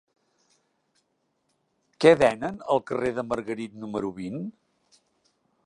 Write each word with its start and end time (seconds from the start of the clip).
Què 2.05 2.15
venen 2.23 2.59
al 2.77 2.81
carrer 2.91 3.13
de 3.19 3.27
Margarit 3.33 3.77
número 3.85 4.13
vint? 4.19 4.41